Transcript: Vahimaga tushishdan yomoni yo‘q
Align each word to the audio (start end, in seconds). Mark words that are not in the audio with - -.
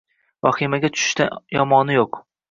Vahimaga 0.45 0.89
tushishdan 0.95 1.35
yomoni 1.57 1.97
yo‘q 1.99 2.19